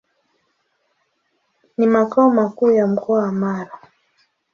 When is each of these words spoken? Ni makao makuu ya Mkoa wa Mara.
Ni 1.77 1.87
makao 1.87 2.29
makuu 2.29 2.71
ya 2.71 2.87
Mkoa 2.87 3.19
wa 3.23 3.31
Mara. 3.31 3.79